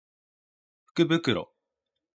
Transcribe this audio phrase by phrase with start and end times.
[0.95, 1.47] 福袋